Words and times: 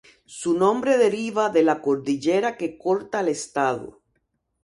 Su 0.25 0.55
nombre 0.57 0.97
deriva 0.97 1.51
de 1.51 1.61
la 1.61 1.79
cordillera 1.79 2.57
que 2.57 2.75
corta 2.75 3.19
el 3.19 3.27
estado. 3.27 4.01